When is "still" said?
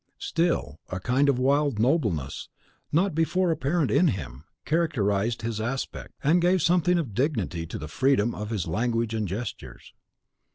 0.17-0.79